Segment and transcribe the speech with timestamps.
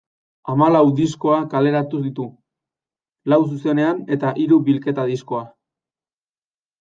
[0.51, 2.25] Hamalau diskoa kaleratu ditu,
[3.33, 5.43] lau zuzenean eta hiru bilketa-diskoa.